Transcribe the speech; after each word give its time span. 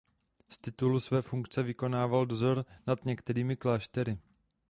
Z 0.49 0.59
titulu 0.59 0.99
své 0.99 1.21
funkce 1.21 1.63
vykonával 1.63 2.25
dozor 2.25 2.65
nad 2.87 3.05
některými 3.05 3.55
kláštery. 3.55 4.17